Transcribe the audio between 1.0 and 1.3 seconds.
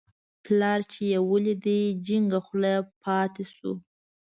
یې